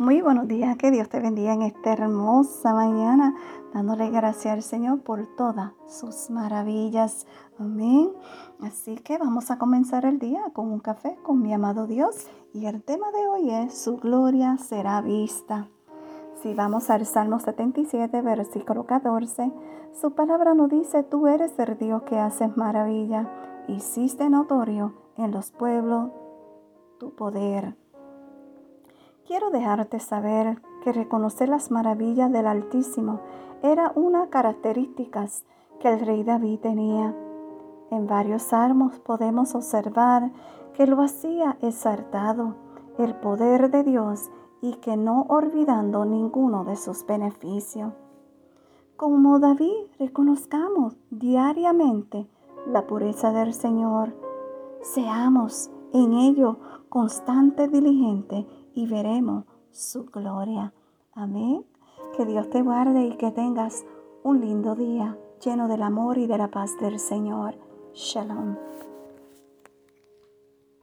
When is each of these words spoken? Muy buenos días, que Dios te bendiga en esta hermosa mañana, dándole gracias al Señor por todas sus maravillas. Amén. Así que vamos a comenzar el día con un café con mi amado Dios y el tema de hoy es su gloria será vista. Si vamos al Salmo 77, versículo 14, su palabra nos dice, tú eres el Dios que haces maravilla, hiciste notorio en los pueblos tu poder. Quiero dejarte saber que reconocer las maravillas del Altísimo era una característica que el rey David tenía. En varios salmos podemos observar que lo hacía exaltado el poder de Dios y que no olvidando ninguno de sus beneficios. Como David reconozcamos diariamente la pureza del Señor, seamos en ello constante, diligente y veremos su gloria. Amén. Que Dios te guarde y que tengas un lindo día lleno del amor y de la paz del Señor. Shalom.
Muy 0.00 0.22
buenos 0.22 0.46
días, 0.46 0.76
que 0.76 0.92
Dios 0.92 1.08
te 1.08 1.18
bendiga 1.18 1.52
en 1.52 1.62
esta 1.62 1.92
hermosa 1.92 2.72
mañana, 2.72 3.34
dándole 3.74 4.10
gracias 4.10 4.54
al 4.54 4.62
Señor 4.62 5.00
por 5.00 5.26
todas 5.34 5.72
sus 5.88 6.30
maravillas. 6.30 7.26
Amén. 7.58 8.12
Así 8.60 8.94
que 8.94 9.18
vamos 9.18 9.50
a 9.50 9.58
comenzar 9.58 10.04
el 10.04 10.20
día 10.20 10.52
con 10.52 10.70
un 10.70 10.78
café 10.78 11.18
con 11.24 11.42
mi 11.42 11.52
amado 11.52 11.88
Dios 11.88 12.28
y 12.54 12.66
el 12.66 12.80
tema 12.84 13.10
de 13.10 13.26
hoy 13.26 13.50
es 13.50 13.76
su 13.76 13.96
gloria 13.96 14.56
será 14.58 15.00
vista. 15.00 15.66
Si 16.44 16.54
vamos 16.54 16.90
al 16.90 17.04
Salmo 17.04 17.40
77, 17.40 18.22
versículo 18.22 18.86
14, 18.86 19.50
su 20.00 20.12
palabra 20.12 20.54
nos 20.54 20.70
dice, 20.70 21.02
tú 21.02 21.26
eres 21.26 21.58
el 21.58 21.76
Dios 21.76 22.04
que 22.04 22.20
haces 22.20 22.56
maravilla, 22.56 23.28
hiciste 23.66 24.30
notorio 24.30 24.94
en 25.16 25.32
los 25.32 25.50
pueblos 25.50 26.12
tu 27.00 27.16
poder. 27.16 27.74
Quiero 29.28 29.50
dejarte 29.50 30.00
saber 30.00 30.58
que 30.82 30.90
reconocer 30.90 31.50
las 31.50 31.70
maravillas 31.70 32.32
del 32.32 32.46
Altísimo 32.46 33.20
era 33.62 33.92
una 33.94 34.30
característica 34.30 35.28
que 35.80 35.92
el 35.92 36.00
rey 36.00 36.24
David 36.24 36.60
tenía. 36.60 37.14
En 37.90 38.06
varios 38.06 38.40
salmos 38.40 38.98
podemos 39.00 39.54
observar 39.54 40.32
que 40.72 40.86
lo 40.86 41.02
hacía 41.02 41.58
exaltado 41.60 42.54
el 42.96 43.14
poder 43.16 43.70
de 43.70 43.84
Dios 43.84 44.30
y 44.62 44.76
que 44.76 44.96
no 44.96 45.26
olvidando 45.28 46.06
ninguno 46.06 46.64
de 46.64 46.76
sus 46.76 47.04
beneficios. 47.04 47.92
Como 48.96 49.38
David 49.40 49.90
reconozcamos 49.98 50.96
diariamente 51.10 52.26
la 52.66 52.86
pureza 52.86 53.30
del 53.34 53.52
Señor, 53.52 54.16
seamos 54.80 55.70
en 55.92 56.14
ello 56.14 56.56
constante, 56.88 57.68
diligente 57.68 58.46
y 58.74 58.86
veremos 58.86 59.44
su 59.70 60.06
gloria. 60.06 60.72
Amén. 61.14 61.64
Que 62.16 62.26
Dios 62.26 62.48
te 62.50 62.62
guarde 62.62 63.06
y 63.06 63.16
que 63.16 63.30
tengas 63.30 63.84
un 64.22 64.40
lindo 64.40 64.74
día 64.74 65.16
lleno 65.44 65.68
del 65.68 65.82
amor 65.82 66.18
y 66.18 66.26
de 66.26 66.38
la 66.38 66.48
paz 66.48 66.76
del 66.80 66.98
Señor. 66.98 67.54
Shalom. 67.94 68.56